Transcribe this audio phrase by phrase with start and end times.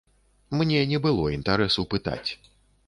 [0.61, 2.29] Мне не было інтарэсу пытаць.